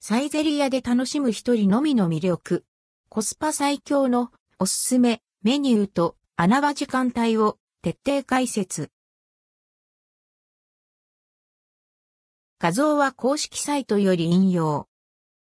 [0.00, 2.64] サイゼリヤで楽しむ一人のみの魅力。
[3.08, 8.92] コスパ最強のおすすめメニューと穴場時間帯を徹底解説。
[12.60, 14.86] 画像は公式サイトより引用。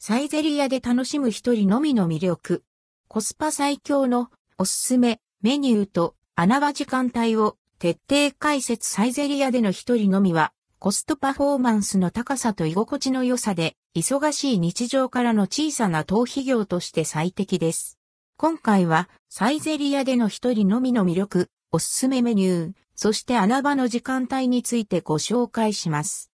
[0.00, 2.64] サイゼリヤで楽しむ一人のみの魅力。
[3.06, 4.28] コスパ最強の
[4.58, 17.98] おすすめメニューと穴場時間帯を徹底解説サイゼリヤでの一人のみはコストパフォーマンスの高さと居心地の良さで、忙しい日常からの小さな逃避業として最適です。
[18.38, 26.30] 今回は、サイゼリヤでの一人のみの魅力、おすすめメニュー、そして穴場の時間帯についてご紹介します。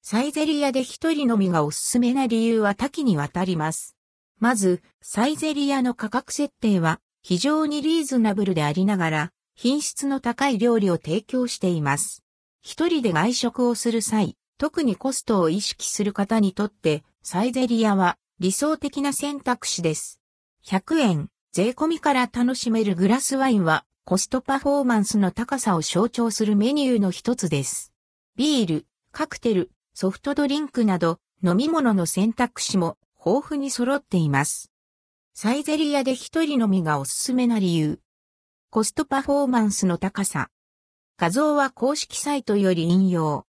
[0.00, 3.94] サイゼリヤで一人のみがおすすめな理由は多岐にわたります。
[4.38, 12.22] まず、サイゼリヤの価格設定は非常にリーズナブルでありながら、品質の高い料理を提供しています。
[12.62, 20.20] 一人で外食をする際、特にコストを意識する方にとって、サイゼリヤは理想的な選択肢です。
[20.64, 27.92] 100円、税込みから楽しめるグラスワインは、コストパフォーマンスの高さを象徴するメニューの一つです。
[28.36, 34.70] ビール、カクテル、ソフトドリンクなど、飲み物の選択肢も豊富に揃っています。
[35.34, 38.00] サイゼリヤで一人飲みがおすすめな理由。
[38.70, 40.48] コストパフォーマンスの高さ。
[41.18, 43.46] 画像は公式サイトより引用。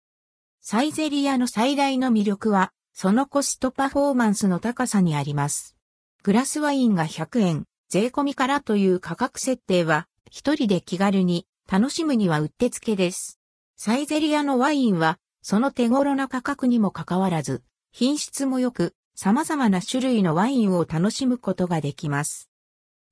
[0.66, 5.76] サイゼリヤの最大の魅力は、そのコストパフォーマンスの高さにあります。
[6.22, 13.38] グラスワインが100円、税込みからという価格設定は、一人で気軽に楽しむにはうってつけです。
[13.76, 17.62] サイゼリヤのワインは、その手頃な価格にもかかわらず、
[17.92, 22.48] 品質も良く、様々な種類のワインを楽しむことができます。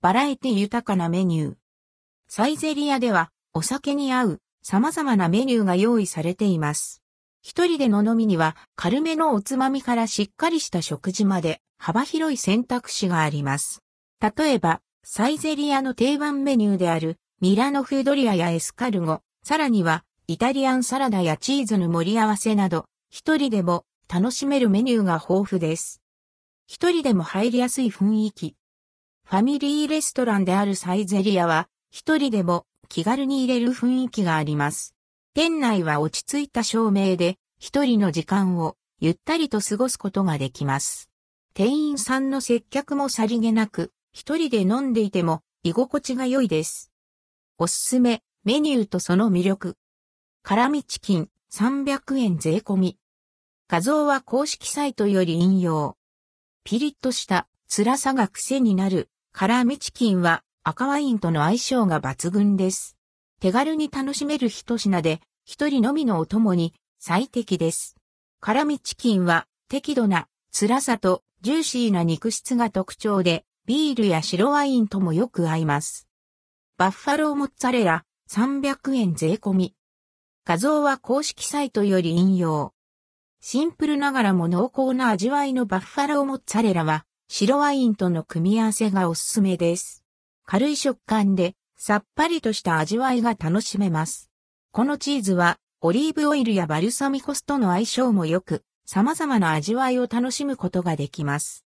[0.01, 1.55] バラエティ豊かなメニュー。
[2.29, 7.02] サイゼリヤでは、お酒に合う様々なメニューが用意されています。
[7.43, 13.83] 一人での飲みには軽めのおつまみからしっかりした食事まで幅広い選択肢があります。
[14.21, 26.01] 例えば、サイゼリアの定番メニューであるミラノフードリアやエスカルゴ、さらにはイタリアンサラダやチーズの盛り合わせなど、一人でも楽しめるメニューが豊富です。
[26.69, 28.55] 一人でも入りやすい雰囲気。
[29.29, 34.95] ファミリーレストランであるサイゼリアは、一人でも気軽に入れる雰囲気があります。
[35.35, 41.09] 店内は落ち着いた照明で、一人の時間をゆったりと過ごすことができます。
[41.55, 46.93] 店員さんの接客もさりげなく、一人で飲んでいても居心地が良いです。
[47.57, 49.77] おすすめ、メニューとその魅力。
[50.43, 52.99] 辛味チキン300円税込み。
[53.69, 55.97] 画像は公式サイトより引用。
[56.63, 62.99] ピリッとした辛さが癖になる辛味チキンは赤ワインとの相性が抜群です。
[63.43, 67.97] 手軽に楽しめる一品で、一人のみのお供に最適です。
[68.39, 76.07] 辛味チキンは適度な辛さとジューシーな肉質が特徴で、ビールや白ワインともよく合います。
[76.79, 79.75] バッファローモッツァレラ300円税込み。
[80.45, 82.73] 画像は公式サイトより引用。
[83.41, 90.05] シンプルながらも濃厚な味わいのバッファローモッツァレラは白ワインとの組み合わせがおすすめです。
[90.47, 94.31] 軽い食感でさっぱりとした味わいが楽しめます。
[94.71, 101.65] このチーズはオリーブオイルやバルサミコ酢との相性も良く、様々な味わいを楽しむことができます。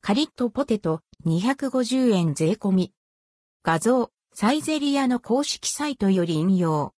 [0.00, 2.92] カリッとポテト250円税込み。
[3.62, 6.92] 画像、サイゼリアの公式サイトより引用。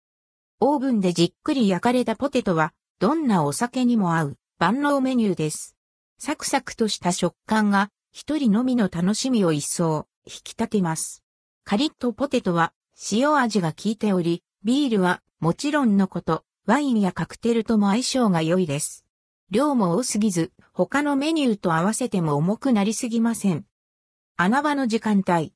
[0.60, 5.74] オーブンでじっくり焼かれたポテトは、どんなお酒にも合う万能メニューです。
[6.20, 11.23] サクサクとした食感が、一人のみの楽しみを一層引き立てます。
[11.64, 12.74] カリッとポテトは
[13.10, 19.04] 塩味が効いており、ビールはもちろんのこと、ワインやカクテルとも相性が良いです。
[19.50, 23.64] 量も多すぎず、他のメニューと合わせても重くなりすぎません。
[24.36, 25.54] 穴場の時間帯。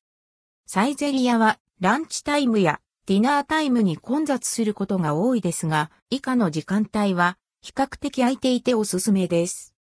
[0.67, 9.75] サイゼリヤはランチタイムやディナータイムに混雑することが多いですが、以下の時間帯は比較的空いていておすすめです。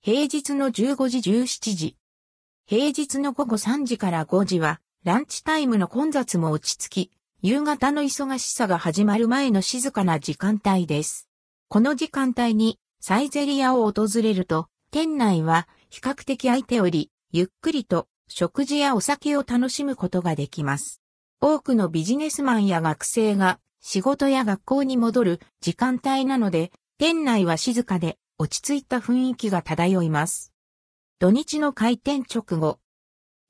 [0.00, 1.96] 平日の15時17時、
[2.66, 11.28] 平日の午後3時から5時は、ランチタイムの混雑も落ち着き、夕方の忙しさが始まる前の静かな時間帯です。
[11.68, 21.00] この時間帯にサイゼリアを訪れると、店内は比較的空いており、ゆっくりと食事やお酒を楽しむことができます。
[21.40, 30.52] 多くのビジネスマンや学生が仕事や学校に戻る時間帯なので、店内は静かで落ち着いた雰囲気が漂います。
[31.20, 32.80] 土日の開店直後。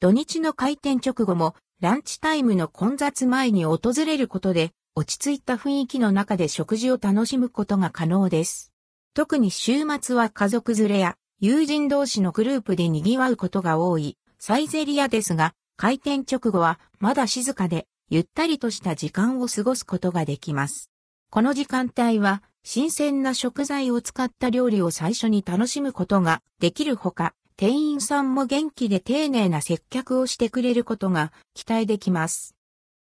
[0.00, 8.72] 土日の開店直後もランチタイムの混雑前に訪れることで落ち着いた雰囲気の中で食事を楽しむことが可能です。
[9.12, 20.92] 特に週末は家族連れや友人同士のグループで賑わうことが多いサイゼリアですが、開店直後はまだ静かでゆったりとした時間を過ごすことができます。
[21.28, 32.54] この時間帯は新鮮な食材を使った料理を最初に楽しむことができるほか、店員さんも元気で丁寧な接客をしてくれることが期待できます。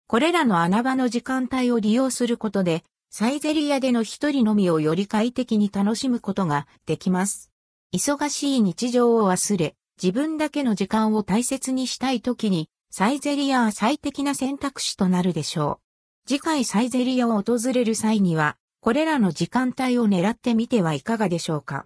[0.08, 7.52] これらの穴場の時間帯を利用することで、サイゼリアでの一人のみをより快適に楽しむことができます。
[7.96, 15.80] 忙しい日常を忘れ、自分だけの時間を大切にしたい時に、サイゼリアは最適な選択肢となるでしょ
[16.26, 16.28] う。
[16.28, 21.86] 次回サイゼリアを訪れる際には、これらの時間帯を狙ってみてはいかがでしょうか。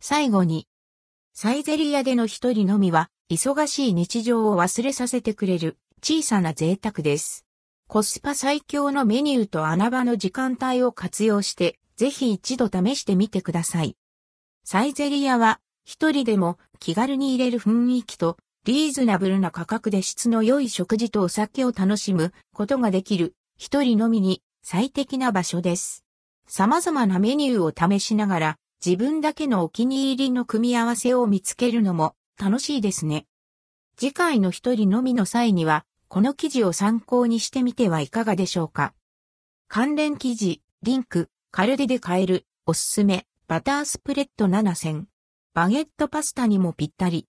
[0.00, 0.66] 最後に、
[1.38, 7.44] サイゼリアでの一人のみは、忙しい日常を忘れさせてくれる小さな贅沢です。
[7.88, 13.98] コスパ最強のメニューと穴場の時間帯を活用して、ぜひ一度試してみてください。
[14.64, 26.02] サイゼリアは、一人でも気軽に入れる雰囲気と、リーズナブルな価格で質の良い食事とお酒を楽しむことができる、一人のみに最適な場所です。
[26.48, 33.26] 様々なメニューを試しながら、自分だけのお気に入りの組み合わせを見つけるのも楽しいですね。
[33.96, 38.92] 次回の一人のみの際には、この記事を参考にしてみてはいかがでしょうか。
[39.68, 45.08] 関連記事、リンク、カルデで買える、おすすめ、バタースプレッド7選。
[45.54, 47.24] バゲットパスタにもぴったり。